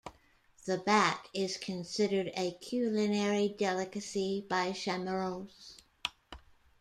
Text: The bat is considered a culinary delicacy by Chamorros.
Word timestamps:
The 0.65 0.79
bat 0.79 1.27
is 1.31 1.57
considered 1.57 2.31
a 2.35 2.53
culinary 2.59 3.49
delicacy 3.49 4.43
by 4.49 4.71
Chamorros. 4.71 5.75